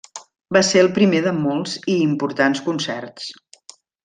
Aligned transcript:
Va 0.55 0.61
ser 0.69 0.79
el 0.85 0.89
primer 0.95 1.19
de 1.25 1.33
molts 1.41 1.75
i 1.83 1.99
importants 2.07 2.65
concerts. 2.71 3.31